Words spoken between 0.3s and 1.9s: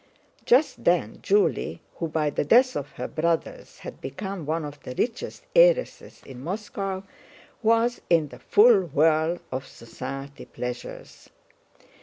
Just then Julie,